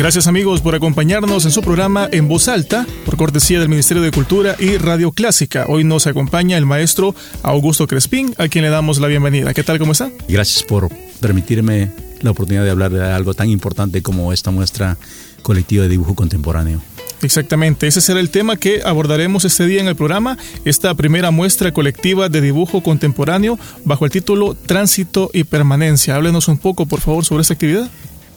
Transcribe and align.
Gracias 0.00 0.26
amigos 0.26 0.62
por 0.62 0.74
acompañarnos 0.74 1.44
en 1.44 1.50
su 1.50 1.60
programa 1.60 2.08
En 2.10 2.26
Voz 2.26 2.48
Alta, 2.48 2.86
por 3.04 3.18
cortesía 3.18 3.60
del 3.60 3.68
Ministerio 3.68 4.02
de 4.02 4.10
Cultura 4.10 4.56
y 4.58 4.78
Radio 4.78 5.12
Clásica. 5.12 5.66
Hoy 5.68 5.84
nos 5.84 6.06
acompaña 6.06 6.56
el 6.56 6.64
maestro 6.64 7.14
Augusto 7.42 7.86
Crespín, 7.86 8.34
a 8.38 8.48
quien 8.48 8.64
le 8.64 8.70
damos 8.70 8.98
la 8.98 9.08
bienvenida. 9.08 9.52
¿Qué 9.52 9.62
tal? 9.62 9.78
¿Cómo 9.78 9.92
está? 9.92 10.10
Gracias 10.26 10.62
por 10.62 10.88
permitirme 11.20 11.90
la 12.22 12.30
oportunidad 12.30 12.64
de 12.64 12.70
hablar 12.70 12.90
de 12.92 13.04
algo 13.12 13.34
tan 13.34 13.50
importante 13.50 14.00
como 14.00 14.32
esta 14.32 14.50
muestra 14.50 14.96
colectiva 15.42 15.82
de 15.82 15.90
dibujo 15.90 16.14
contemporáneo. 16.14 16.80
Exactamente, 17.20 17.86
ese 17.86 18.00
será 18.00 18.20
el 18.20 18.30
tema 18.30 18.56
que 18.56 18.80
abordaremos 18.82 19.44
este 19.44 19.66
día 19.66 19.82
en 19.82 19.88
el 19.88 19.96
programa, 19.96 20.38
esta 20.64 20.94
primera 20.94 21.30
muestra 21.30 21.72
colectiva 21.72 22.30
de 22.30 22.40
dibujo 22.40 22.82
contemporáneo 22.82 23.58
bajo 23.84 24.06
el 24.06 24.10
título 24.10 24.54
Tránsito 24.54 25.30
y 25.34 25.44
Permanencia. 25.44 26.16
Háblenos 26.16 26.48
un 26.48 26.56
poco, 26.56 26.86
por 26.86 27.02
favor, 27.02 27.26
sobre 27.26 27.42
esta 27.42 27.52
actividad. 27.52 27.90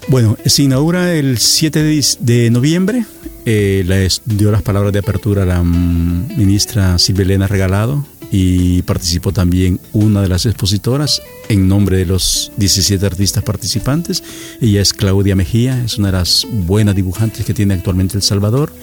Bueno, 0.09 0.37
se 0.45 0.63
inaugura 0.63 1.13
el 1.13 1.37
7 1.37 2.01
de, 2.19 2.49
noviembre. 2.49 3.05
Eh, 3.45 4.09
dio 4.25 4.51
las 4.51 4.61
palabras 4.61 4.93
de 4.93 4.99
apertura 4.99 5.43
a 5.43 5.45
la 5.45 5.63
mm, 5.63 6.37
ministra 6.37 6.97
Silvia 6.97 7.23
Elena 7.23 7.47
Regalado 7.47 8.05
y 8.31 8.81
participó 8.81 9.31
también 9.31 9.79
una 9.91 10.21
de 10.21 10.27
las 10.27 10.45
expositoras 10.45 11.21
en 11.49 11.67
nombre 11.67 11.97
de 11.97 12.05
los 12.05 12.51
17 12.57 13.05
artistas 13.05 13.43
participantes. 13.43 14.23
Ella 14.59 14.81
es 14.81 14.93
Claudia 14.93 15.35
Mejía, 15.35 15.83
es 15.83 15.97
una 15.97 16.07
de 16.07 16.13
las 16.13 16.47
buenas 16.51 16.95
dibujantes 16.95 17.45
que 17.45 17.53
tiene 17.53 17.73
actualmente 17.73 18.17
El 18.17 18.23
Salvador. 18.23 18.73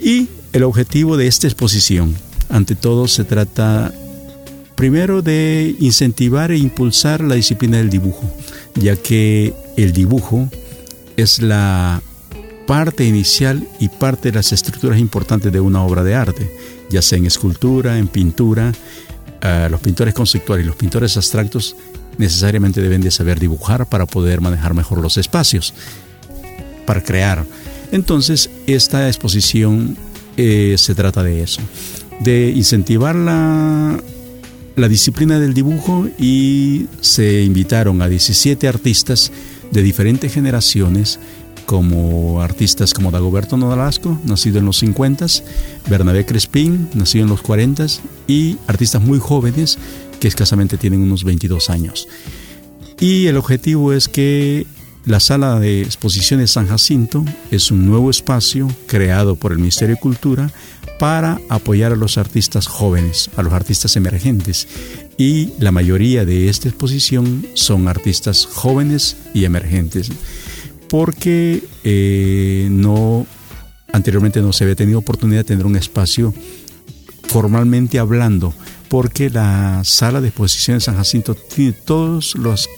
Y 0.00 0.28
el 0.52 0.64
objetivo 0.64 1.16
de 1.16 1.26
esta 1.26 1.46
exposición, 1.46 2.14
ante 2.48 2.74
todo, 2.74 3.08
se 3.08 3.24
trata 3.24 3.92
primero 4.74 5.22
de 5.22 5.76
incentivar 5.78 6.50
e 6.50 6.58
impulsar 6.58 7.20
la 7.20 7.34
disciplina 7.34 7.78
del 7.78 7.90
dibujo, 7.90 8.30
ya 8.74 8.96
que 8.96 9.54
el 9.76 9.92
dibujo 9.92 10.48
es 11.16 11.40
la 11.40 12.02
parte 12.66 13.04
inicial 13.04 13.66
y 13.80 13.88
parte 13.88 14.30
de 14.30 14.36
las 14.36 14.52
estructuras 14.52 14.98
importantes 14.98 15.52
de 15.52 15.60
una 15.60 15.82
obra 15.82 16.02
de 16.02 16.14
arte, 16.14 16.50
ya 16.90 17.02
sea 17.02 17.18
en 17.18 17.26
escultura, 17.26 17.98
en 17.98 18.08
pintura. 18.08 18.72
Eh, 19.40 19.68
los 19.70 19.80
pintores 19.80 20.14
conceptuales 20.14 20.64
y 20.64 20.68
los 20.68 20.76
pintores 20.76 21.16
abstractos 21.16 21.76
necesariamente 22.18 22.80
deben 22.80 23.00
de 23.00 23.10
saber 23.10 23.40
dibujar 23.40 23.86
para 23.86 24.06
poder 24.06 24.40
manejar 24.40 24.74
mejor 24.74 24.98
los 24.98 25.16
espacios, 25.16 25.74
para 26.86 27.02
crear. 27.02 27.44
Entonces, 27.90 28.50
esta 28.66 29.08
exposición 29.08 29.96
eh, 30.36 30.76
se 30.78 30.94
trata 30.94 31.22
de 31.22 31.42
eso, 31.42 31.60
de 32.20 32.50
incentivar 32.50 33.14
la, 33.14 34.00
la 34.76 34.88
disciplina 34.88 35.38
del 35.38 35.54
dibujo 35.54 36.08
y 36.18 36.86
se 37.00 37.42
invitaron 37.42 38.00
a 38.02 38.08
17 38.08 38.68
artistas 38.68 39.32
de 39.70 39.82
diferentes 39.82 40.32
generaciones, 40.32 41.18
como 41.66 42.42
artistas 42.42 42.92
como 42.92 43.10
Dagoberto 43.10 43.56
Nodalasco, 43.56 44.18
nacido 44.24 44.58
en 44.58 44.66
los 44.66 44.78
50, 44.78 45.26
Bernabé 45.88 46.26
Crespín, 46.26 46.88
nacido 46.94 47.24
en 47.24 47.30
los 47.30 47.42
40 47.42 47.86
y 48.26 48.58
artistas 48.66 49.02
muy 49.02 49.18
jóvenes 49.18 49.78
que 50.20 50.28
escasamente 50.28 50.76
tienen 50.76 51.02
unos 51.02 51.24
22 51.24 51.70
años. 51.70 52.08
Y 53.00 53.26
el 53.26 53.36
objetivo 53.36 53.92
es 53.92 54.08
que 54.08 54.66
la 55.04 55.18
sala 55.18 55.58
de 55.58 55.82
exposiciones 55.82 56.52
San 56.52 56.68
Jacinto 56.68 57.24
es 57.50 57.70
un 57.70 57.86
nuevo 57.86 58.10
espacio 58.10 58.68
creado 58.86 59.34
por 59.34 59.52
el 59.52 59.58
Ministerio 59.58 59.96
de 59.96 60.00
Cultura 60.00 60.52
para 61.02 61.40
apoyar 61.48 61.90
a 61.90 61.96
los 61.96 62.16
artistas 62.16 62.68
jóvenes, 62.68 63.28
a 63.36 63.42
los 63.42 63.52
artistas 63.52 63.96
emergentes. 63.96 64.68
Y 65.18 65.48
la 65.58 65.72
mayoría 65.72 66.24
de 66.24 66.48
esta 66.48 66.68
exposición 66.68 67.44
son 67.54 67.88
artistas 67.88 68.46
jóvenes 68.46 69.16
y 69.34 69.44
emergentes, 69.44 70.12
porque 70.88 71.64
eh, 71.82 72.68
no 72.70 73.26
anteriormente 73.92 74.40
no 74.42 74.52
se 74.52 74.62
había 74.62 74.76
tenido 74.76 75.00
oportunidad 75.00 75.40
de 75.40 75.44
tener 75.48 75.66
un 75.66 75.74
espacio 75.74 76.32
formalmente 77.24 77.98
hablando, 77.98 78.54
porque 78.86 79.28
la 79.28 79.82
sala 79.82 80.20
de 80.20 80.28
exposiciones 80.28 80.84
San 80.84 80.94
Jacinto 80.94 81.34
tiene 81.34 81.72
todos 81.72 82.36
los 82.36 82.68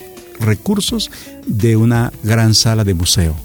recursos 0.40 1.10
de 1.46 1.76
una 1.76 2.10
gran 2.22 2.54
sala 2.54 2.84
de 2.84 2.94
museo 2.94 3.36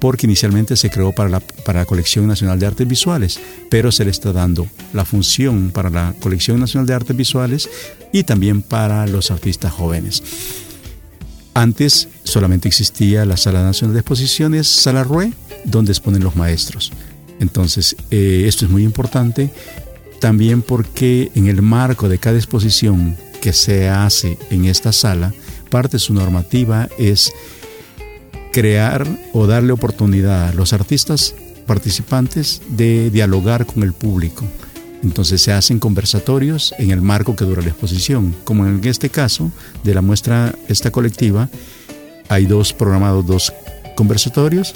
porque 0.00 0.26
inicialmente 0.26 0.76
se 0.76 0.90
creó 0.90 1.12
para 1.12 1.28
la, 1.28 1.40
para 1.40 1.80
la 1.80 1.86
Colección 1.86 2.26
Nacional 2.26 2.58
de 2.58 2.66
Artes 2.66 2.88
Visuales, 2.88 3.38
pero 3.68 3.92
se 3.92 4.04
le 4.04 4.10
está 4.10 4.32
dando 4.32 4.66
la 4.92 5.04
función 5.04 5.70
para 5.70 5.90
la 5.90 6.14
Colección 6.20 6.58
Nacional 6.58 6.86
de 6.86 6.94
Artes 6.94 7.16
Visuales 7.16 7.68
y 8.12 8.24
también 8.24 8.62
para 8.62 9.06
los 9.06 9.30
artistas 9.30 9.72
jóvenes. 9.72 10.22
Antes 11.54 12.08
solamente 12.24 12.68
existía 12.68 13.24
la 13.24 13.36
Sala 13.36 13.62
Nacional 13.62 13.94
de 13.94 14.00
Exposiciones, 14.00 14.66
Sala 14.66 15.04
Rue, 15.04 15.32
donde 15.64 15.92
exponen 15.92 16.24
los 16.24 16.36
maestros. 16.36 16.92
Entonces, 17.40 17.96
eh, 18.10 18.44
esto 18.46 18.64
es 18.64 18.70
muy 18.70 18.84
importante 18.84 19.50
también 20.20 20.62
porque 20.62 21.32
en 21.34 21.48
el 21.48 21.62
marco 21.62 22.08
de 22.08 22.18
cada 22.18 22.36
exposición 22.36 23.16
que 23.40 23.52
se 23.52 23.88
hace 23.88 24.38
en 24.50 24.66
esta 24.66 24.92
sala, 24.92 25.32
parte 25.70 25.92
de 25.92 25.98
su 25.98 26.12
normativa 26.12 26.88
es 26.98 27.32
crear 28.52 29.06
o 29.32 29.46
darle 29.46 29.72
oportunidad 29.72 30.48
a 30.48 30.52
los 30.52 30.72
artistas 30.72 31.34
participantes 31.66 32.62
de 32.68 33.10
dialogar 33.10 33.66
con 33.66 33.82
el 33.82 33.92
público. 33.92 34.44
Entonces 35.02 35.40
se 35.40 35.52
hacen 35.52 35.78
conversatorios 35.78 36.74
en 36.78 36.90
el 36.90 37.00
marco 37.00 37.34
que 37.36 37.44
dura 37.44 37.62
la 37.62 37.68
exposición. 37.68 38.34
Como 38.44 38.66
en 38.66 38.84
este 38.84 39.08
caso 39.08 39.50
de 39.82 39.94
la 39.94 40.02
muestra 40.02 40.54
esta 40.68 40.90
colectiva, 40.90 41.48
hay 42.28 42.46
dos 42.46 42.72
programados, 42.72 43.26
dos 43.26 43.52
conversatorios. 43.96 44.74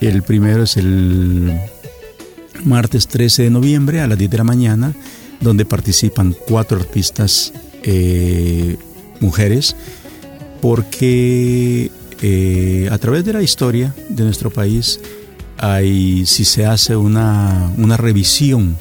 El 0.00 0.22
primero 0.22 0.62
es 0.62 0.76
el 0.76 1.60
martes 2.64 3.06
13 3.08 3.44
de 3.44 3.50
noviembre 3.50 4.00
a 4.00 4.06
las 4.06 4.18
10 4.18 4.30
de 4.30 4.38
la 4.38 4.44
mañana, 4.44 4.94
donde 5.40 5.64
participan 5.64 6.34
cuatro 6.46 6.78
artistas 6.78 7.52
eh, 7.82 8.76
mujeres, 9.20 9.76
porque 10.60 11.90
eh, 12.22 12.88
a 12.90 12.98
través 12.98 13.24
de 13.24 13.32
la 13.32 13.42
historia 13.42 13.94
de 14.08 14.24
nuestro 14.24 14.50
país, 14.50 15.00
hay, 15.58 16.24
si 16.26 16.44
se 16.44 16.66
hace 16.66 16.96
una, 16.96 17.72
revisión 17.96 18.76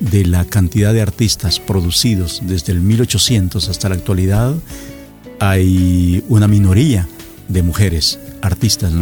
de 0.00 0.26
la 0.26 0.44
cantidad 0.44 0.92
de 0.92 1.00
artistas 1.00 1.60
producidos 1.60 2.42
desde 2.44 2.72
el 2.72 2.80
1800 2.80 3.68
hasta 3.68 3.88
la 3.88 3.94
actualidad, 3.94 4.54
hay 5.38 6.24
una 6.28 6.48
minoría 6.48 7.08
de 7.48 7.62
mujeres 7.62 8.18
artistas. 8.42 8.92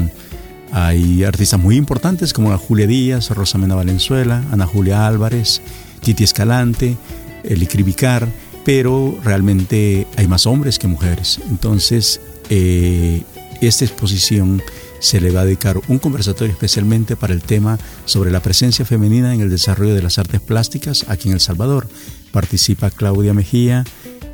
Hay 0.73 1.25
artistas 1.25 1.61
muy 1.61 1.77
importantes 1.77 2.33
como 2.33 2.57
Julia 2.57 2.87
Díaz, 2.87 3.31
Rosamena 3.31 3.75
Valenzuela, 3.75 4.43
Ana 4.53 4.67
Julia 4.67 5.07
Álvarez, 5.07 5.61
Titi 6.01 6.25
Escalante, 6.25 6.97
Eli 7.45 7.67
Cribicar, 7.67 8.29
pero 8.65 9.19
realmente 9.23 10.07
hay 10.17 10.27
más 10.29 10.47
hombres 10.47 10.79
que 10.79 10.87
mujeres. 10.87 11.41
Entonces, 11.51 12.21
eh, 12.49 13.23
esta 13.67 13.85
exposición 13.85 14.63
se 14.99 15.21
le 15.21 15.31
va 15.31 15.41
a 15.41 15.45
dedicar 15.45 15.81
un 15.89 15.99
conversatorio 15.99 16.53
especialmente 16.53 17.17
para 17.17 17.35
el 17.35 17.43
tema 17.43 17.79
sobre 18.05 18.31
la 18.31 18.41
presencia 18.41 18.85
femenina 18.85 19.35
en 19.35 19.41
el 19.41 19.51
desarrollo 19.51 19.95
de 19.95 20.03
las 20.03 20.19
artes 20.19 20.41
plásticas 20.41 21.07
aquí 21.09 21.29
en 21.29 21.35
El 21.35 21.41
Salvador. 21.41 21.89
Participa 22.31 22.91
Claudia 22.91 23.35
Mejía, 23.35 23.85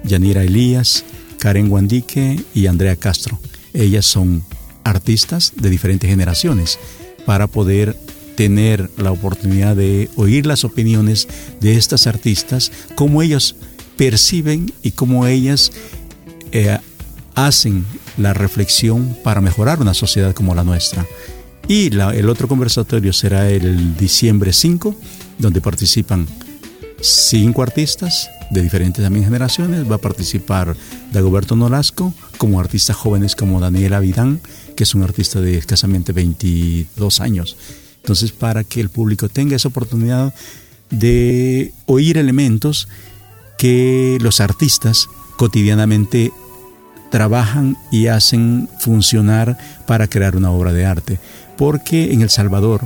Yanira 0.05 0.45
Elías, 0.45 1.05
Karen 1.39 1.69
Guandique 1.69 2.43
y 2.55 2.67
Andrea 2.67 2.97
Castro. 2.97 3.39
Ellas 3.73 4.07
son 4.07 4.45
artistas 4.85 5.53
de 5.57 5.71
diferentes 5.71 6.09
generaciones 6.09 6.79
para 7.25 7.47
poder 7.47 7.97
tener 8.37 8.91
la 8.97 9.11
oportunidad 9.11 9.75
de 9.75 10.09
oír 10.17 10.47
las 10.47 10.65
opiniones 10.65 11.29
de 11.61 11.77
estas 11.77 12.07
artistas, 12.07 12.71
cómo 12.95 13.23
ellos 13.23 13.57
perciben 13.97 14.73
y 14.83 14.93
cómo 14.93 15.27
ellas 15.27 15.73
eh, 16.53 16.79
hacen 17.35 17.85
la 18.19 18.35
reflexión 18.35 19.17
para 19.25 19.41
mejorar 19.41 19.81
una 19.81 19.95
sociedad 19.95 20.35
como 20.35 20.55
la 20.55 20.65
nuestra. 20.65 21.07
Y 21.67 21.87
el 21.95 22.29
otro 22.29 22.49
conversatorio 22.49 23.13
será 23.13 23.51
el 23.51 23.97
diciembre 23.97 24.53
5, 24.53 24.95
donde 25.39 25.61
participan 25.61 26.27
cinco 27.01 27.63
artistas 27.63 28.31
de 28.51 28.63
diferentes 28.63 29.05
también 29.05 29.25
generaciones. 29.25 29.91
Va 29.91 29.97
a 29.97 30.01
participar 30.01 30.75
Dagoberto 31.13 31.57
Nolasco, 31.57 32.15
como 32.39 32.59
artistas 32.59 32.97
jóvenes 32.97 33.37
como 33.37 33.61
Daniela 33.61 34.01
Vidán, 34.01 34.41
que 34.77 34.85
es 34.85 34.95
un 34.95 35.03
artista 35.03 35.41
de 35.41 35.59
escasamente 35.59 36.13
22 36.13 37.21
años. 37.21 37.57
Entonces, 37.97 38.33
para 38.33 38.65
que 38.65 38.81
el 38.81 38.89
público 38.89 39.29
tenga 39.29 39.55
esa 39.55 39.69
oportunidad 39.69 40.35
de 40.91 41.73
oír 41.85 42.17
elementos 42.17 42.89
que 43.59 44.17
los 44.23 44.41
artistas 44.41 45.09
cotidianamente 45.37 46.33
trabajan 47.11 47.77
y 47.91 48.09
hacen 48.09 48.69
funcionar 48.79 49.57
para 49.87 50.09
crear 50.09 50.37
una 50.37 50.51
obra 50.51 50.73
de 50.73 50.87
arte. 50.87 51.19
Porque 51.57 52.13
en 52.13 52.23
El 52.23 52.31
Salvador, 52.31 52.83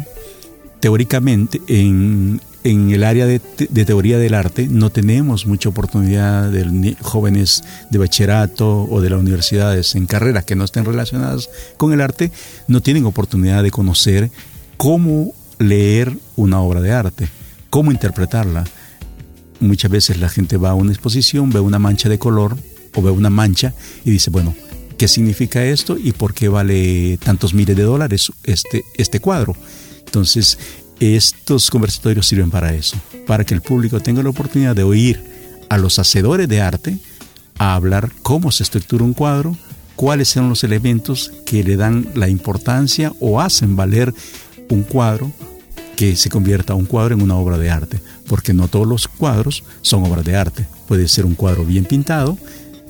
teóricamente, 0.81 1.61
en, 1.69 2.41
el 2.65 3.03
área 3.05 3.27
de, 3.27 3.41
teoría 3.41 4.19
del 4.19 4.35
arte 4.35 4.69
no 4.69 4.91
tenemos 4.91 5.47
mucha 5.47 5.69
oportunidad 5.69 6.49
de 6.49 6.97
jóvenes 7.01 7.65
de 7.91 7.99
bachillerato 7.99 8.85
o 8.85 9.01
de 9.01 9.11
las 9.11 9.19
universidades 9.19 9.97
en 9.97 10.07
carreras 10.07 10.45
que 10.45 10.55
no 10.55 10.65
estén 10.65 10.85
relacionadas 10.85 11.51
con 11.77 11.93
el 11.93 12.01
arte, 12.01 12.31
no 12.69 12.81
tienen 12.81 13.05
oportunidad 13.05 13.65
de 13.65 13.73
conocer 13.73 14.31
cómo 14.77 15.33
leer 15.59 16.17
una 16.37 16.61
obra 16.61 16.81
de 16.81 16.93
arte, 16.93 17.29
cómo 17.69 17.91
interpretarla. 17.91 18.65
Muchas 19.59 19.91
veces 19.91 20.19
la 20.19 20.29
gente 20.29 20.57
va 20.57 20.71
a 20.71 20.75
una 20.75 20.93
exposición, 20.93 21.51
ve 21.51 21.61
una 21.61 21.79
mancha 21.79 22.09
de 22.09 22.19
color 22.19 22.57
o 22.95 23.03
ve 23.03 23.11
una 23.11 23.31
mancha 23.31 23.75
y 24.05 24.11
dice, 24.11 24.31
bueno, 24.31 24.55
¿qué 24.99 25.09
significa 25.09 25.65
esto 25.65 25.97
y 25.99 26.13
por 26.13 26.35
qué 26.35 26.49
vale 26.49 27.19
tantos 27.19 27.55
miles 27.55 27.77
de 27.77 27.83
dólares 27.83 28.31
este, 28.45 28.85
este 28.97 29.21
cuadro? 29.21 29.57
Entonces, 30.07 30.59
estos 31.01 31.71
conversatorios 31.71 32.27
sirven 32.27 32.51
para 32.51 32.75
eso, 32.75 32.97
para 33.27 33.45
que 33.45 33.55
el 33.55 33.63
público 33.63 34.01
tenga 34.01 34.23
la 34.23 34.31
oportunidad 34.31 34.77
de 34.77 34.85
oír 34.85 35.21
a 35.69 35.79
los 35.79 35.99
hacedores 35.99 36.49
de 36.49 36.61
arte 36.61 36.99
a 37.59 37.75
hablar 37.75 38.11
cómo 38.23 38.53
se 38.53 38.63
estructura 38.63 39.05
un 39.05 39.15
cuadro, 39.15 39.57
cuáles 39.97 40.29
son 40.29 40.49
los 40.49 40.65
elementos 40.65 41.33
que 41.47 41.65
le 41.65 41.77
dan 41.77 42.09
la 42.15 42.29
importancia 42.29 43.13
o 43.21 43.41
hacen 43.41 43.75
valer 43.75 44.13
un 44.69 44.83
cuadro 44.83 45.33
que 45.97 46.17
se 46.17 46.31
convierta 46.31 46.75
un 46.75 46.87
cuadro 46.87 47.15
en 47.15 47.23
una 47.23 47.37
obra 47.37 47.59
de 47.59 47.71
arte, 47.71 48.01
porque 48.27 48.55
no 48.55 48.69
todos 48.69 48.87
los 48.87 49.09
cuadros 49.09 49.65
son 49.83 50.05
obras 50.05 50.25
de 50.25 50.37
arte. 50.37 50.67
Puede 50.89 51.09
ser 51.09 51.25
un 51.25 51.35
cuadro 51.35 51.65
bien 51.65 51.85
pintado, 51.85 52.39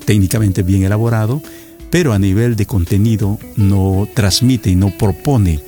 técnicamente 0.05 0.63
bien 0.63 0.83
elaborado, 0.83 1.41
pero 1.89 2.13
a 2.13 2.19
nivel 2.19 2.55
de 2.55 2.65
contenido 2.65 3.39
no 3.55 4.07
transmite 4.13 4.69
y 4.69 4.75
no 4.75 4.89
propone 4.97 5.59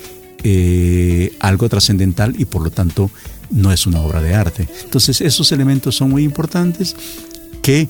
eh, 0.43 1.33
algo 1.39 1.69
trascendental 1.69 2.35
y 2.39 2.45
por 2.45 2.63
lo 2.63 2.71
tanto 2.71 3.09
no 3.51 3.71
es 3.71 3.85
una 3.85 4.01
obra 4.01 4.21
de 4.21 4.33
arte. 4.33 4.67
Entonces 4.83 5.21
esos 5.21 5.51
elementos 5.51 5.95
son 5.95 6.09
muy 6.09 6.23
importantes 6.23 6.95
que 7.61 7.87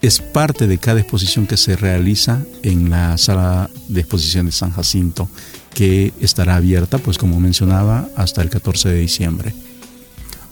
es 0.00 0.20
parte 0.20 0.66
de 0.66 0.78
cada 0.78 1.00
exposición 1.00 1.46
que 1.46 1.56
se 1.56 1.76
realiza 1.76 2.42
en 2.62 2.90
la 2.90 3.18
sala 3.18 3.68
de 3.88 4.00
exposición 4.00 4.46
de 4.46 4.52
San 4.52 4.70
Jacinto, 4.70 5.28
que 5.74 6.12
estará 6.20 6.56
abierta, 6.56 6.98
pues 6.98 7.18
como 7.18 7.40
mencionaba, 7.40 8.08
hasta 8.16 8.42
el 8.42 8.50
14 8.50 8.90
de 8.90 9.00
diciembre. 9.00 9.54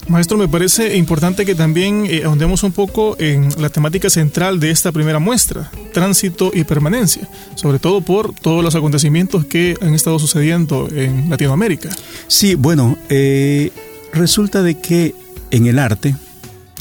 Maestro, 0.09 0.37
me 0.37 0.47
parece 0.47 0.95
importante 0.95 1.45
que 1.45 1.53
también 1.53 2.05
eh, 2.07 2.23
ahondemos 2.23 2.63
un 2.63 2.71
poco 2.71 3.17
en 3.19 3.49
la 3.61 3.69
temática 3.69 4.09
central 4.09 4.59
de 4.59 4.71
esta 4.71 4.93
primera 4.93 5.19
muestra, 5.19 5.69
tránsito 5.93 6.51
y 6.53 6.63
permanencia, 6.63 7.27
sobre 7.55 7.77
todo 7.77 7.99
por 7.99 8.33
todos 8.33 8.63
los 8.63 8.75
acontecimientos 8.75 9.45
que 9.45 9.75
han 9.81 9.93
estado 9.93 10.17
sucediendo 10.17 10.87
en 10.91 11.29
Latinoamérica. 11.29 11.89
Sí, 12.27 12.55
bueno, 12.55 12.97
eh, 13.09 13.71
resulta 14.13 14.63
de 14.63 14.79
que 14.79 15.13
en 15.51 15.67
el 15.67 15.77
arte 15.77 16.15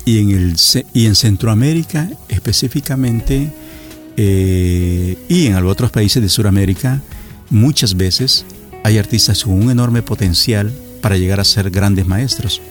y 0.04 0.20
en, 0.20 0.30
el, 0.30 0.56
y 0.92 1.06
en 1.06 1.16
Centroamérica 1.16 2.08
específicamente 2.28 3.52
eh, 4.16 5.18
y 5.28 5.46
en 5.46 5.56
otros 5.56 5.90
países 5.90 6.22
de 6.22 6.28
Sudamérica, 6.28 7.02
muchas 7.50 7.96
veces 7.96 8.44
hay 8.84 8.98
artistas 8.98 9.42
con 9.42 9.54
un 9.54 9.70
enorme 9.72 10.02
potencial 10.02 10.72
para 11.00 11.16
llegar 11.16 11.40
a 11.40 11.44
ser 11.44 11.70
grandes 11.70 12.06
maestros 12.06 12.62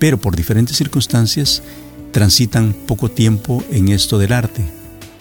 pero 0.00 0.18
por 0.18 0.34
diferentes 0.34 0.76
circunstancias 0.76 1.62
transitan 2.10 2.74
poco 2.86 3.08
tiempo 3.08 3.62
en 3.70 3.90
esto 3.90 4.18
del 4.18 4.32
arte 4.32 4.64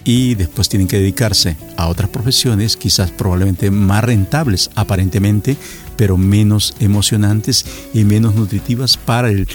y 0.04 0.34
después 0.34 0.70
tienen 0.70 0.88
que 0.88 0.98
dedicarse 0.98 1.58
a 1.78 1.88
otras 1.88 2.10
profesiones, 2.10 2.78
quizás 2.78 3.12
probablemente 3.12 3.70
más 3.70 4.04
rentables 4.04 4.72
aparentemente, 4.74 5.56
pero 5.98 6.18
menos 6.18 6.74
emocionantes 6.80 7.66
y 7.94 8.06
menos 8.06 8.34
nutritivas 8.34 8.98
para, 8.98 9.30
el, 9.30 9.48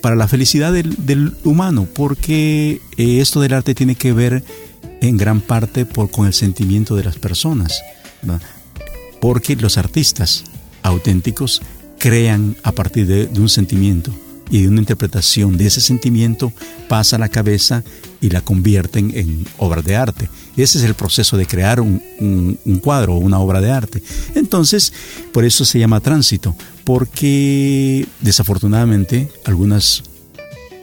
para 0.00 0.16
la 0.16 0.26
felicidad 0.26 0.72
del, 0.72 1.36
humano, 1.44 1.86
porque 1.94 2.80
eh, 2.96 3.20
esto 3.20 3.40
del 3.40 3.52
arte 3.52 3.74
tiene 3.74 3.94
que 3.94 4.12
ver 4.12 4.42
en 5.00 5.16
gran 5.16 5.40
parte 5.40 5.86
con 6.10 6.26
el 6.26 6.32
sentimiento 6.32 6.96
de 6.96 7.04
las 7.04 7.16
personas, 7.16 7.80
porque 9.20 9.54
los 9.54 9.78
artistas 9.78 10.44
auténticos 10.82 11.62
crean 11.98 12.56
a 12.62 12.72
partir 12.72 13.06
de 13.06 13.40
un 13.40 13.48
sentimiento 13.48 14.12
y 14.50 14.62
de 14.62 14.68
una 14.68 14.80
interpretación 14.80 15.56
de 15.56 15.66
ese 15.66 15.80
sentimiento 15.80 16.52
pasa 16.88 17.16
a 17.16 17.18
la 17.18 17.28
cabeza 17.28 17.84
y 18.20 18.30
la 18.30 18.40
convierten 18.40 19.12
en 19.14 19.46
obra 19.58 19.82
de 19.82 19.96
arte. 19.96 20.28
Ese 20.56 20.78
es 20.78 20.84
el 20.84 20.94
proceso 20.94 21.36
de 21.36 21.46
crear 21.46 21.80
un, 21.80 22.02
un 22.18 22.78
cuadro 22.78 23.14
o 23.14 23.18
una 23.18 23.38
obra 23.38 23.60
de 23.60 23.70
arte. 23.70 24.02
Entonces, 24.34 24.92
por 25.32 25.44
eso 25.44 25.64
se 25.64 25.78
llama 25.78 26.00
tránsito, 26.00 26.56
porque 26.84 28.06
desafortunadamente 28.20 29.30
algunas 29.44 30.02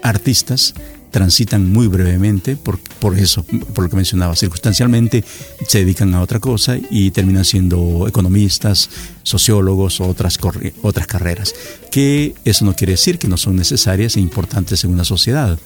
artistas 0.02 0.76
transitan 1.16 1.72
muy 1.72 1.88
brevemente, 1.88 2.58
por, 2.58 2.78
por 3.00 3.18
eso, 3.18 3.46
por 3.74 3.86
lo 3.86 3.90
que 3.90 3.96
mencionaba, 3.96 4.36
circunstancialmente 4.36 5.24
se 5.66 5.78
dedican 5.80 6.14
a 6.14 6.22
otra 6.22 6.42
cosa 6.42 6.76
y 6.90 7.12
terminan 7.12 7.46
siendo 7.46 8.06
economistas, 8.06 8.90
sociólogos 9.24 10.02
o 10.02 10.10
otras, 10.10 10.38
otras 10.82 11.08
carreras, 11.08 11.56
que 11.90 12.36
eso 12.44 12.66
no 12.66 12.76
quiere 12.76 12.92
decir 12.92 13.18
que 13.18 13.30
no 13.30 13.38
son 13.38 13.56
necesarias 13.56 14.18
e 14.18 14.20
importantes 14.20 14.84
en 14.84 14.92
una 14.92 15.06
sociedad, 15.06 15.58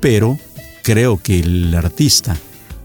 pero 0.00 0.36
creo 0.82 1.22
que 1.22 1.38
el 1.38 1.72
artista 1.72 2.36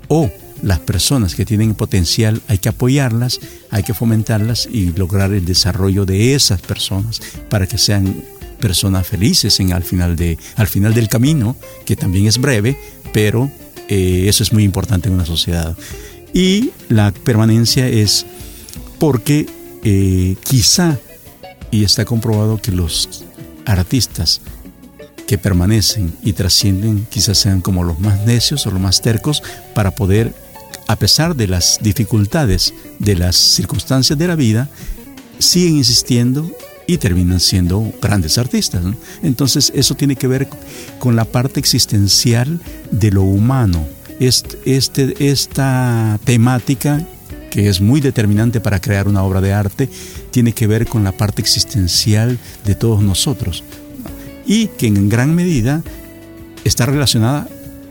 o 0.08 0.29
las 0.62 0.77
personas 0.82 1.34
que 1.34 1.44
tienen 1.44 1.74
potencial 1.74 2.39
hay 2.48 2.60
que 2.60 2.70
apoyarlas, 2.70 3.39
hay 3.72 3.82
que 3.82 3.96
fomentarlas 3.96 4.70
y 4.72 4.91
lograr 4.94 5.34
el 5.34 5.44
desarrollo 5.44 6.06
de 6.06 6.36
esas 6.36 6.62
personas 6.62 7.20
para 7.50 7.65
que 7.65 7.79
sean 7.79 8.24
personas 8.65 9.05
felices 9.05 9.60
en, 9.60 9.74
al, 9.74 9.84
final 9.84 10.15
de, 10.15 10.39
al 10.55 10.65
final 10.65 10.95
del 10.95 11.07
camino, 11.07 11.55
que 11.86 11.95
también 11.95 12.25
es 12.25 12.39
breve, 12.39 12.75
pero 13.13 13.51
eh, 13.88 14.25
eso 14.27 14.41
es 14.41 14.51
muy 14.51 14.63
importante 14.63 15.07
en 15.07 15.13
una 15.13 15.25
sociedad. 15.27 15.77
Y 16.34 16.72
la 16.89 17.12
permanencia 17.12 17.88
es 17.88 18.25
porque 18.98 19.45
eh, 19.84 20.36
quizá, 20.43 20.98
y 21.69 21.84
está 21.84 22.05
comprobado 22.05 22.57
que 22.57 22.72
los 22.72 23.24
artistas 23.67 24.41
que 25.27 25.38
permanecen 25.38 26.12
y 26.24 26.34
trascienden 26.34 27.05
quizás 27.12 27.38
sean 27.38 27.62
como 27.62 27.84
los 27.84 28.00
más 28.00 28.25
necios 28.25 28.65
o 28.65 28.72
los 28.72 28.81
más 28.81 29.00
tercos 29.00 29.43
para 29.75 29.91
poder, 29.91 30.34
a 30.88 30.95
pesar 30.95 31.36
de 31.36 31.48
las 31.48 31.77
dificultades 31.84 32.74
de 32.98 33.15
las 33.15 33.36
circunstancias 33.36 34.17
de 34.17 34.27
la 34.27 34.36
vida, 34.36 34.69
siguen 35.38 35.77
insistiendo 35.77 36.50
y 36.88 36.98
terminan 36.98 37.39
siendo 37.39 37.92
grandes 38.01 38.38
artistas. 38.38 38.84
Entonces 39.24 39.72
eso 39.75 39.96
tiene 39.96 40.15
que 40.15 40.27
ver 40.27 40.48
con 41.00 41.15
la 41.15 41.25
parte 41.25 41.60
existencial 41.60 42.60
de 42.92 43.12
lo 43.12 43.24
humano. 43.24 43.86
Este, 44.20 45.30
esta 45.30 46.20
temática 46.24 47.06
que 47.56 47.70
es 47.70 47.80
muy 47.80 48.01
determinante 48.01 48.60
para 48.60 48.82
crear 48.82 49.08
una 49.08 49.24
obra 49.24 49.39
de 49.39 49.54
arte, 49.54 49.89
tiene 50.30 50.51
que 50.51 50.68
ver 50.68 50.88
con 50.88 51.06
la 51.06 51.13
parte 51.13 51.42
existencial 51.42 52.38
de 52.65 52.75
todos 52.75 53.01
nosotros 53.01 53.63
y 54.46 54.68
que 54.68 54.88
en 54.88 55.08
gran 55.08 55.34
medida 55.34 55.82
está 56.65 56.86
relacionada 56.86 57.48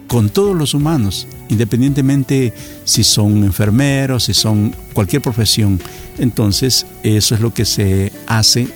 con 0.07 0.29
todos 0.29 0.55
los 0.55 0.75
humanos, 0.75 1.27
independientemente 1.49 2.53
si 2.85 3.05
son 3.05 3.43
enfermeros, 3.43 4.25
si 4.25 4.35
son 4.35 4.75
cualquier 4.93 5.23
profesión. 5.23 5.81
Entonces, 6.19 6.85
eso 7.03 7.35
es 7.35 7.41
lo 7.41 7.55
que 7.55 7.65
se 7.65 8.13
hace 8.27 8.69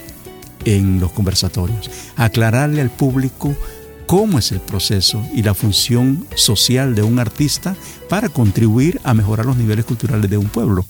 en 0.65 1.01
los 1.01 1.13
conversatorios, 1.13 1.91
aclararle 2.17 2.81
al 2.81 2.91
público 2.91 3.55
cómo 4.07 4.39
es 4.39 4.53
el 4.53 4.61
proceso 4.61 5.23
y 5.35 5.43
la 5.43 5.55
función 5.55 6.27
social 6.35 6.95
de 6.95 7.03
un 7.03 7.19
artista 7.19 7.77
para 8.09 8.31
contribuir 8.31 9.01
a 9.05 9.13
mejorar 9.13 9.45
los 9.45 9.57
niveles 9.57 9.85
culturales 9.85 10.31
de 10.31 10.39
un 10.39 10.49
pueblo. 10.49 10.87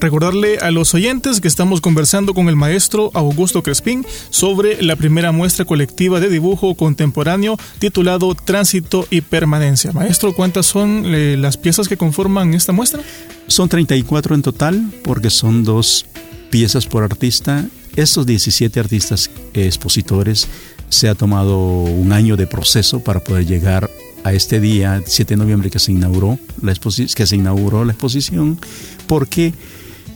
Recordarle 0.00 0.58
a 0.58 0.70
los 0.70 0.94
oyentes 0.94 1.42
que 1.42 1.48
estamos 1.48 1.82
conversando 1.82 2.32
con 2.32 2.48
el 2.48 2.56
maestro 2.56 3.10
Augusto 3.12 3.62
Crespín 3.62 4.06
sobre 4.30 4.82
la 4.82 4.96
primera 4.96 5.30
muestra 5.30 5.66
colectiva 5.66 6.20
de 6.20 6.30
dibujo 6.30 6.74
contemporáneo 6.74 7.58
titulado 7.78 8.34
Tránsito 8.34 9.06
y 9.10 9.20
Permanencia. 9.20 9.92
Maestro, 9.92 10.34
¿cuántas 10.34 10.64
son 10.64 11.02
eh, 11.06 11.36
las 11.38 11.58
piezas 11.58 11.86
que 11.86 11.98
conforman 11.98 12.54
esta 12.54 12.72
muestra? 12.72 13.02
Son 13.46 13.68
34 13.68 14.34
en 14.34 14.42
total 14.42 14.90
porque 15.02 15.28
son 15.28 15.64
dos 15.64 16.06
piezas 16.50 16.86
por 16.86 17.02
artista. 17.02 17.64
Estos 17.96 18.26
17 18.26 18.78
artistas 18.80 19.30
expositores 19.54 20.48
se 20.88 21.08
ha 21.08 21.14
tomado 21.14 21.58
un 21.58 22.12
año 22.12 22.36
de 22.36 22.46
proceso 22.46 23.00
para 23.00 23.20
poder 23.20 23.46
llegar 23.46 23.90
a 24.24 24.32
este 24.32 24.60
día, 24.60 25.02
7 25.04 25.34
de 25.34 25.38
noviembre 25.38 25.70
que 25.70 25.78
se 25.78 25.92
inauguró 25.92 26.38
la, 26.60 26.74
que 26.74 27.26
se 27.26 27.36
inauguró 27.36 27.84
la 27.84 27.92
exposición, 27.92 28.58
porque 29.06 29.54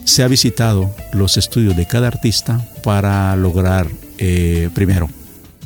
se 0.03 0.23
ha 0.23 0.27
visitado 0.27 0.93
los 1.13 1.37
estudios 1.37 1.75
de 1.75 1.87
cada 1.87 2.07
artista 2.07 2.69
para 2.83 3.35
lograr, 3.35 3.87
eh, 4.19 4.69
primero, 4.73 5.09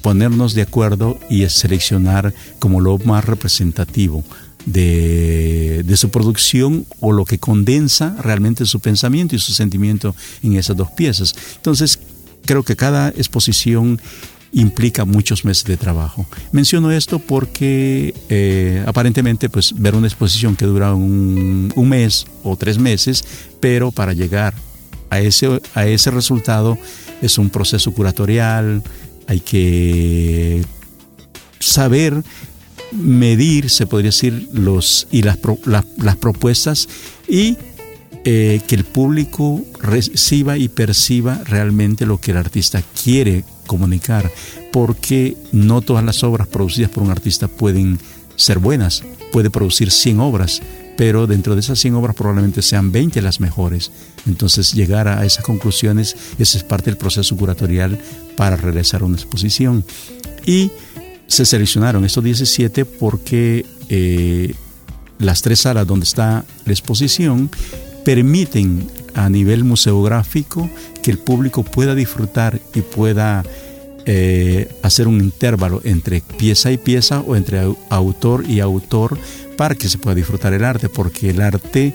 ponernos 0.01 0.53
de 0.53 0.61
acuerdo 0.61 1.19
y 1.29 1.47
seleccionar 1.49 2.33
como 2.59 2.79
lo 2.79 2.97
más 2.99 3.25
representativo 3.25 4.23
de, 4.65 5.83
su 5.95 6.09
producción 6.09 6.85
o 6.99 7.11
lo 7.11 7.25
que 7.25 7.39
condensa 7.39 8.15
realmente 8.21 8.65
su 8.65 8.79
pensamiento 8.79 9.35
y 9.35 9.39
su 9.39 9.53
sentimiento 9.53 10.15
en 10.43 10.55
esas 10.55 10.77
dos 10.77 10.91
piezas. 10.91 11.35
Entonces, 11.57 11.99
creo 12.45 12.63
que 12.63 12.75
cada 12.75 13.09
exposición 13.09 13.99
implica 14.51 15.05
muchos 15.05 15.45
meses 15.45 15.65
de 15.65 15.77
trabajo. 15.77 16.25
Menciono 16.51 16.91
esto 16.91 17.19
porque 17.19 18.15
eh, 18.29 18.83
aparentemente 18.87 19.49
pues 19.49 19.73
ver 19.77 19.95
una 19.95 20.07
exposición 20.07 20.55
que 20.55 20.65
dura 20.65 20.93
un, 20.93 21.71
mes 21.75 22.25
o 22.43 22.55
tres 22.55 22.79
meses, 22.79 23.23
pero 23.59 23.91
para 23.91 24.13
llegar 24.13 24.53
a 25.09 25.19
ese, 25.19 25.61
a 25.75 25.85
ese 25.85 26.11
resultado 26.11 26.77
es 27.21 27.37
un 27.37 27.49
proceso 27.49 27.91
curatorial, 27.91 28.81
hay 29.27 29.39
que 29.39 30.63
saber 31.59 32.23
medir, 32.91 33.69
se 33.69 33.87
podría 33.87 34.09
decir, 34.09 34.49
los 34.53 35.07
y 35.11 35.21
las, 35.23 35.37
propuestas 36.19 36.87
y 37.27 37.57
eh, 38.25 38.61
que 38.67 38.75
el 38.75 38.83
público 38.83 39.63
reciba 39.79 40.57
y 40.57 40.67
perciba 40.67 41.41
realmente 41.45 42.05
lo 42.05 42.19
que 42.19 42.31
el 42.31 42.37
artista 42.37 42.83
quiere 43.03 43.43
comunicar, 43.67 44.31
porque 44.71 45.37
no 45.51 45.81
todas 45.81 46.03
las 46.03 46.23
obras 46.23 46.47
producidas 46.47 46.89
por 46.89 47.03
un 47.03 47.11
artista 47.11 47.47
pueden 47.47 47.99
ser 48.35 48.59
buenas, 48.59 49.03
puede 49.31 49.49
producir 49.49 49.91
100 49.91 50.19
obras, 50.19 50.61
pero 50.97 51.27
dentro 51.27 51.55
de 51.55 51.61
esas 51.61 51.79
100 51.79 51.95
obras 51.95 52.15
probablemente 52.15 52.61
sean 52.61 52.91
20 52.91 53.21
las 53.21 53.39
mejores. 53.39 53.91
Entonces 54.27 54.73
llegar 54.73 55.07
a 55.07 55.25
esas 55.25 55.45
conclusiones, 55.45 56.15
ese 56.37 56.57
es 56.57 56.63
parte 56.63 56.89
del 56.89 56.97
proceso 56.97 57.37
curatorial 57.37 57.97
para 58.35 58.57
realizar 58.57 59.03
una 59.03 59.15
exposición. 59.15 59.85
Y 60.45 60.71
se 61.29 61.45
seleccionaron 61.45 62.03
estos 62.03 62.23
17 62.23 62.83
porque 62.85 63.65
eh, 63.87 64.53
las 65.19 65.41
tres 65.41 65.59
salas 65.61 65.87
donde 65.87 66.03
está 66.03 66.43
la 66.65 66.73
exposición 66.73 67.49
permiten 68.03 68.89
a 69.13 69.29
nivel 69.29 69.63
museográfico 69.63 70.69
que 71.01 71.11
el 71.11 71.19
público 71.19 71.63
pueda 71.63 71.95
disfrutar 71.95 72.59
y 72.73 72.81
pueda 72.81 73.43
eh, 74.05 74.67
hacer 74.81 75.07
un 75.07 75.21
intervalo 75.21 75.81
entre 75.83 76.21
pieza 76.21 76.71
y 76.71 76.77
pieza 76.77 77.19
o 77.21 77.35
entre 77.35 77.61
autor 77.89 78.43
y 78.49 78.59
autor 78.59 79.17
para 79.55 79.75
que 79.75 79.89
se 79.89 79.97
pueda 79.97 80.15
disfrutar 80.15 80.53
el 80.53 80.63
arte, 80.63 80.89
porque 80.89 81.29
el 81.29 81.41
arte, 81.41 81.93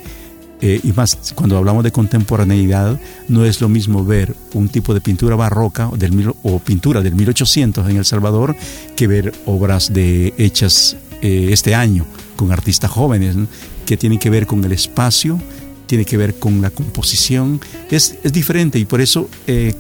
eh, 0.67 0.81
y 0.83 0.93
más 0.93 1.35
cuando 1.35 1.59
hablamos 1.59 1.85
de 1.85 1.93
contemporaneidad, 1.93 2.99
no 3.29 3.45
es 3.45 3.61
lo 3.61 3.69
mismo 3.69 4.03
ver 4.03 4.35
un 4.55 4.71
tipo 4.71 4.95
de 4.95 5.03
pintura 5.03 5.37
barroca 5.37 5.91
o, 5.91 5.99
del, 5.99 6.33
o 6.43 6.59
pintura 6.59 7.03
del 7.03 7.15
1800 7.15 7.87
en 7.91 7.99
El 7.99 8.07
Salvador 8.07 8.57
que 8.97 9.07
ver 9.07 9.35
obras 9.45 9.93
de, 9.93 10.33
hechas 10.39 10.97
eh, 11.21 11.51
este 11.51 11.75
año 11.75 12.07
con 12.37 12.51
artistas 12.51 12.91
jóvenes 12.91 13.37
que 13.85 13.99
tienen 13.99 14.19
que 14.19 14.31
ver 14.31 14.47
con 14.47 14.65
el 14.65 14.73
espacio 14.73 15.39
tiene 15.85 16.07
que 16.07 16.17
ver 16.17 16.37
con 16.37 16.63
la 16.63 16.71
composición, 16.71 17.61
es, 17.91 18.17
es 18.25 18.33
diferente 18.33 18.79
y 18.79 18.87
por 18.87 19.03
eso 19.03 19.29
eh, 19.47 19.75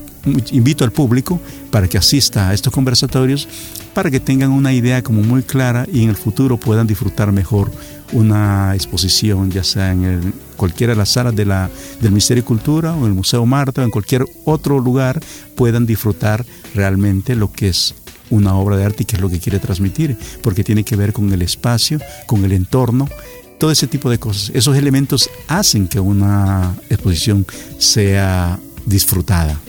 invito 0.53 0.85
al 0.85 0.93
público 0.93 1.41
para 1.71 1.88
que 1.88 1.97
asista 1.97 2.50
a 2.50 2.53
estos 2.53 2.75
conversatorios, 2.75 3.49
para 3.95 4.11
que 4.11 4.21
tengan 4.21 4.50
una 4.50 4.75
idea 4.75 5.03
como 5.03 5.23
muy 5.23 5.45
clara 5.45 5.87
y 5.91 6.03
en 6.03 6.11
el 6.11 6.17
futuro 6.17 6.59
puedan 6.59 6.87
disfrutar 6.87 7.33
mejor 7.33 7.73
una 8.12 8.75
exposición, 8.75 9.50
ya 9.50 9.64
sea 9.64 9.91
en 9.93 10.05
el, 10.05 10.35
cualquiera 10.64 10.94
de 10.94 10.97
las 10.97 11.11
salas 11.11 11.37
de 11.37 11.44
la, 11.44 11.68
del 12.00 12.11
Ministerio 12.11 12.42
de 12.42 12.47
Cultura 12.47 12.94
o 12.94 13.00
en 13.00 13.04
el 13.04 13.12
Museo 13.12 13.44
Marta 13.44 13.83
o 13.83 13.85
en 13.85 13.90
cualquier 13.90 14.25
otro 14.47 14.80
lugar, 14.80 15.21
puedan 15.56 15.85
disfrutar 15.85 16.42
realmente 16.75 17.37
lo 17.37 17.52
que 17.52 17.68
es 17.68 17.94
una 18.30 18.54
obra 18.54 18.78
de 18.78 18.85
arte 18.87 19.02
y 19.02 19.04
qué 19.04 19.16
es 19.16 19.21
lo 19.21 19.28
que 19.28 19.40
quiere 19.40 19.59
transmitir, 19.59 20.16
porque 20.42 20.64
tiene 20.64 20.83
que 20.83 20.97
ver 20.97 21.12
con 21.12 21.30
el 21.35 21.42
espacio, 21.42 22.00
con 22.26 22.47
el 22.47 22.52
entorno 22.52 23.11
todo 23.59 23.71
ese 23.71 23.87
tipo 23.87 24.09
de 24.09 24.18
cosas. 24.18 24.52
Esos 24.54 24.75
elementos 24.75 25.28
hacen 25.49 25.87
que 25.87 26.00
una 26.00 26.75
exposición 26.88 27.47
sea 27.76 28.59
disfrutada. 28.87 29.61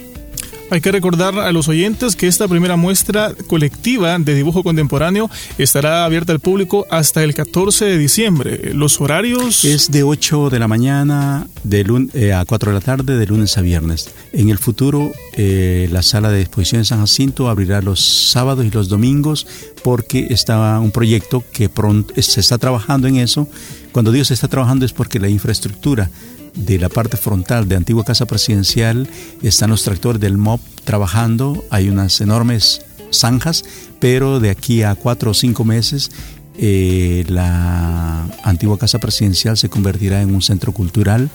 Hay 0.71 0.81
que 0.81 0.91
recordar 0.91 1.37
a 1.37 1.51
los 1.51 1.67
oyentes 1.67 2.15
que 2.15 2.27
esta 2.27 2.47
primera 2.47 2.75
muestra 2.75 3.35
colectiva 3.47 4.17
de 4.17 4.33
dibujo 4.33 4.63
contemporáneo 4.63 5.29
estará 5.59 6.05
abierta 6.05 6.33
al 6.33 6.39
público 6.39 6.87
hasta 6.89 7.23
el 7.23 7.35
14 7.35 7.85
de 7.85 7.97
diciembre. 7.99 8.73
¿Los 8.73 8.99
horarios? 8.99 9.63
Es 9.63 9.91
de 9.91 10.01
8 10.01 10.49
de 10.49 10.57
la 10.57 10.67
mañana 10.67 11.47
de 11.63 12.09
eh, 12.15 12.33
a 12.33 12.45
4 12.45 12.71
de 12.71 12.79
la 12.79 12.81
tarde, 12.81 13.15
de 13.15 13.27
lunes 13.27 13.55
a 13.59 13.61
viernes. 13.61 14.09
En 14.33 14.49
el 14.49 14.57
futuro, 14.57 15.11
eh, 15.33 15.87
la 15.91 16.01
sala 16.01 16.31
de 16.31 16.41
exposición 16.41 16.81
de 16.81 16.85
San 16.85 16.99
Jacinto 16.99 17.47
abrirá 17.47 17.81
los 17.81 17.99
sábados 17.99 18.65
y 18.65 18.71
los 18.71 18.89
domingos 18.89 19.45
porque 19.83 20.27
está 20.31 20.79
un 20.79 20.89
proyecto 20.89 21.43
que 21.53 21.69
pronto 21.69 22.19
se 22.19 22.39
está 22.39 22.57
trabajando 22.57 23.07
en 23.07 23.17
eso. 23.17 23.47
Cuando 23.91 24.11
Dios 24.11 24.31
está 24.31 24.47
trabajando 24.47 24.83
es 24.83 24.93
porque 24.93 25.19
la 25.19 25.29
infraestructura 25.29 26.09
de 26.55 26.79
la 26.79 26.89
parte 26.89 27.17
frontal 27.17 27.67
de 27.67 27.75
antigua 27.75 28.03
casa 28.03 28.25
presidencial 28.25 29.07
están 29.41 29.69
los 29.69 29.83
tractores 29.83 30.21
del 30.21 30.37
MOP 30.37 30.61
trabajando, 30.83 31.63
hay 31.69 31.89
unas 31.89 32.21
enormes 32.21 32.85
zanjas, 33.11 33.63
pero 33.99 34.39
de 34.39 34.49
aquí 34.49 34.83
a 34.83 34.95
cuatro 34.95 35.31
o 35.31 35.33
cinco 35.33 35.63
meses 35.63 36.11
eh, 36.57 37.25
la 37.27 38.25
antigua 38.43 38.77
casa 38.77 38.99
presidencial 38.99 39.57
se 39.57 39.69
convertirá 39.69 40.21
en 40.21 40.33
un 40.33 40.41
centro 40.41 40.71
cultural 40.71 41.29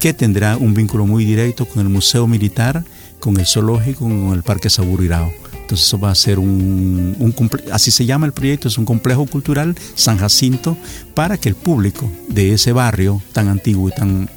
que 0.00 0.14
tendrá 0.14 0.56
un 0.56 0.74
vínculo 0.74 1.06
muy 1.06 1.24
directo 1.24 1.66
con 1.66 1.82
el 1.82 1.88
Museo 1.88 2.26
Militar, 2.26 2.84
con 3.20 3.38
el 3.38 3.46
Zoológico, 3.46 4.00
con 4.00 4.32
el 4.32 4.42
Parque 4.42 4.70
Saburirao. 4.70 5.30
Entonces 5.52 5.86
eso 5.86 5.98
va 5.98 6.10
a 6.10 6.14
ser 6.14 6.38
un, 6.38 7.14
un, 7.18 7.50
así 7.72 7.90
se 7.90 8.06
llama 8.06 8.24
el 8.24 8.32
proyecto, 8.32 8.68
es 8.68 8.78
un 8.78 8.86
complejo 8.86 9.26
cultural 9.26 9.76
San 9.96 10.16
Jacinto 10.16 10.78
para 11.12 11.36
que 11.36 11.50
el 11.50 11.56
público 11.56 12.10
de 12.28 12.54
ese 12.54 12.72
barrio 12.72 13.20
tan 13.34 13.48
antiguo 13.48 13.90
y 13.90 13.92
tan 13.92 14.30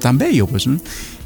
tan 0.00 0.18
bello, 0.18 0.46
pues, 0.46 0.66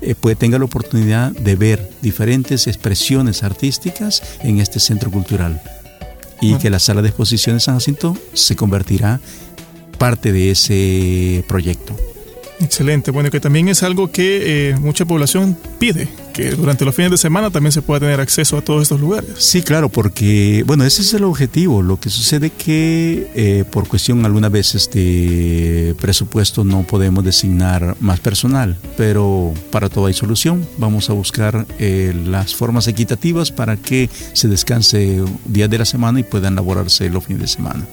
eh, 0.02 0.14
puede 0.14 0.36
tenga 0.36 0.58
la 0.58 0.66
oportunidad 0.66 1.30
de 1.32 1.56
ver 1.56 1.90
diferentes 2.02 2.66
expresiones 2.66 3.42
artísticas 3.42 4.22
en 4.40 4.60
este 4.60 4.80
centro 4.80 5.10
cultural. 5.10 5.62
Y 6.40 6.56
que 6.56 6.68
la 6.68 6.78
sala 6.78 7.00
de 7.00 7.08
exposiciones 7.08 7.62
San 7.62 7.76
Jacinto 7.76 8.16
se 8.34 8.56
convertirá 8.56 9.20
parte 9.98 10.32
de 10.32 10.50
ese 10.50 11.44
proyecto. 11.48 11.96
Excelente, 12.60 13.10
bueno, 13.10 13.30
que 13.30 13.40
también 13.40 13.68
es 13.68 13.82
algo 13.82 14.10
que 14.10 14.70
eh, 14.70 14.76
mucha 14.78 15.04
población 15.04 15.56
pide, 15.78 16.08
que 16.32 16.50
durante 16.52 16.84
los 16.84 16.94
fines 16.94 17.10
de 17.10 17.18
semana 17.18 17.50
también 17.50 17.72
se 17.72 17.82
pueda 17.82 18.00
tener 18.00 18.20
acceso 18.20 18.56
a 18.56 18.62
todos 18.62 18.82
estos 18.82 19.00
lugares. 19.00 19.30
Sí, 19.38 19.62
claro, 19.62 19.88
porque, 19.88 20.62
bueno, 20.66 20.84
ese 20.84 21.02
es 21.02 21.12
el 21.14 21.24
objetivo. 21.24 21.82
Lo 21.82 21.98
que 21.98 22.10
sucede 22.10 22.50
que 22.50 23.30
eh, 23.34 23.64
por 23.70 23.88
cuestión 23.88 24.24
algunas 24.24 24.50
veces 24.50 24.90
de 24.90 25.94
presupuesto 26.00 26.64
no 26.64 26.82
podemos 26.82 27.24
designar 27.24 27.96
más 28.00 28.20
personal, 28.20 28.76
pero 28.96 29.52
para 29.70 29.88
todo 29.88 30.06
hay 30.06 30.14
solución. 30.14 30.66
Vamos 30.78 31.10
a 31.10 31.12
buscar 31.12 31.66
eh, 31.78 32.14
las 32.26 32.54
formas 32.54 32.86
equitativas 32.88 33.50
para 33.50 33.76
que 33.76 34.08
se 34.32 34.48
descanse 34.48 35.22
días 35.44 35.70
de 35.70 35.78
la 35.78 35.84
semana 35.84 36.20
y 36.20 36.22
puedan 36.22 36.54
laborarse 36.54 37.08
los 37.10 37.24
fines 37.24 37.42
de 37.42 37.48
semana. 37.48 37.84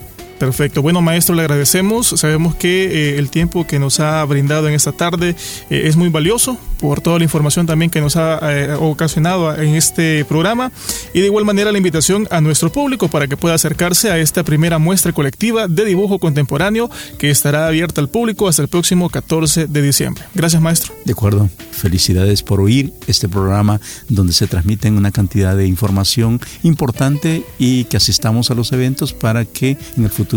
Perfecto. 0.42 0.82
Bueno, 0.82 1.04
maestro, 1.04 1.36
le 1.36 1.44
agradecemos. 1.44 2.08
Sabemos 2.08 2.56
que 2.56 2.86
eh, 2.86 3.20
el 3.20 3.30
tiempo 3.30 3.68
que 3.68 3.78
nos 3.78 4.00
ha 4.00 4.26
brindado 4.26 4.68
en 4.68 4.74
esta 4.74 4.92
tarde 4.92 5.36
eh, 5.70 5.84
es 5.86 5.98
muy 5.98 6.10
valioso 6.10 6.58
por 6.80 7.00
toda 7.00 7.20
la 7.20 7.24
información 7.24 7.68
también 7.68 7.92
que 7.92 8.02
nos 8.02 8.16
ha 8.16 8.40
eh, 8.42 8.74
ocasionado 8.74 9.56
en 9.56 9.76
este 9.76 10.26
programa. 10.26 10.72
Y 11.14 11.20
de 11.20 11.28
igual 11.28 11.46
manera 11.46 11.72
la 11.72 11.78
invitación 11.78 12.28
a 12.32 12.42
nuestro 12.42 12.72
público 12.72 13.08
para 13.08 13.28
que 13.28 13.38
pueda 13.38 13.54
acercarse 13.54 14.10
a 14.10 14.18
esta 14.18 14.44
primera 14.44 14.80
muestra 14.80 15.14
colectiva 15.14 15.68
de 15.68 15.86
dibujo 15.86 16.18
contemporáneo 16.18 16.90
que 17.20 17.30
estará 17.30 17.68
abierta 17.68 18.02
al 18.02 18.10
público 18.10 18.48
hasta 18.48 18.64
el 18.64 18.68
próximo 18.68 19.12
14 19.12 19.68
de 19.68 19.82
diciembre. 19.84 20.24
Gracias, 20.34 20.60
maestro. 20.60 20.92
De 21.06 21.12
acuerdo. 21.12 21.52
Felicidades 21.72 22.44
por 22.44 22.62
oír 22.62 22.94
este 23.08 23.28
programa 23.28 23.82
donde 24.08 24.34
se 24.34 24.46
transmiten 24.46 24.98
una 24.98 25.12
cantidad 25.12 25.56
de 25.56 25.66
información 25.66 26.40
importante 26.62 27.44
y 27.58 27.86
que 27.86 27.98
asistamos 27.98 28.52
a 28.52 28.56
los 28.56 28.72
eventos 28.72 29.14
para 29.14 29.46
que 29.46 29.78
en 29.98 30.04
el 30.04 30.10
futuro 30.10 30.31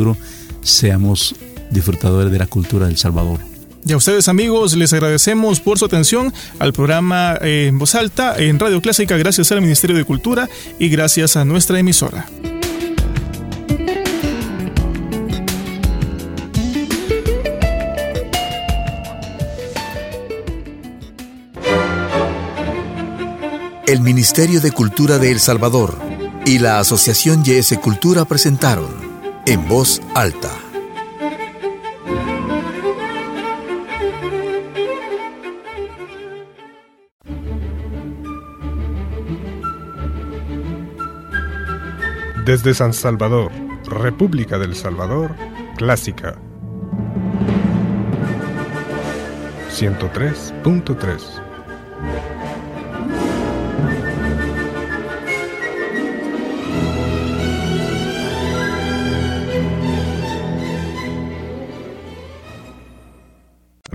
seamos 0.63 1.35
disfrutadores 1.71 2.33
de 2.33 2.39
la 2.39 2.47
cultura 2.47 2.87
del 2.87 2.97
Salvador. 2.97 3.41
Y 3.87 3.93
a 3.93 3.99
ustedes 3.99 4.29
amigos 4.29 4.75
les 4.77 4.93
agradecemos 4.95 5.61
por 5.61 5.79
su 5.79 5.85
atención 5.85 6.33
al 6.59 6.73
programa 6.73 7.37
eh, 7.43 7.67
en 7.69 7.79
voz 7.79 7.95
alta 7.95 8.35
en 8.39 8.59
Radio 8.59 8.81
Clásica 8.81 9.17
gracias 9.19 9.53
al 9.53 9.61
Ministerio 9.61 9.95
de 9.95 10.05
Cultura 10.05 10.49
y 10.79 10.89
gracias 10.89 11.37
a 11.37 11.45
nuestra 11.45 11.79
emisora. 11.79 12.27
El 23.87 24.01
Ministerio 24.01 24.63
de 24.63 24.73
Cultura 24.73 25.19
de 25.19 25.31
El 25.31 25.41
Salvador 25.41 25.99
y 26.47 26.59
la 26.59 26.79
Asociación 26.79 27.45
YS 27.45 27.79
Cultura 27.83 28.25
presentaron 28.25 29.04
en 29.47 29.69
voz 29.69 30.01
alta. 30.15 30.51
Desde 42.47 42.75
San 42.75 42.93
Salvador, 42.93 43.51
República 43.87 44.59
del 44.59 44.75
Salvador, 44.75 45.35
Clásica 45.77 46.37
103.3 49.71 51.44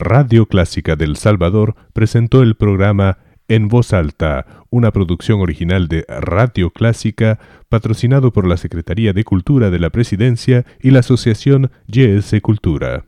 Radio 0.10 0.48
Clásica 0.48 0.96
del 0.96 1.18
Salvador 1.18 1.75
presentó 1.94 2.42
el 2.42 2.56
programa 2.56 3.20
En 3.48 3.68
Voz 3.68 3.94
Alta, 3.94 4.66
una 4.72 4.89
producción 4.92 5.39
original 5.39 5.88
de 5.88 6.04
Radio 6.10 6.72
Clásica, 6.72 7.38
patrocinado 7.70 8.34
por 8.34 8.48
la 8.48 8.58
Secretaría 8.58 9.13
de 9.13 9.24
Cultura 9.24 9.70
de 9.70 9.78
la 9.78 9.92
Presidencia 9.92 10.66
y 10.82 10.89
la 10.89 11.01
Asociación 11.01 11.70
YS 11.86 12.42
Cultura. 12.42 13.06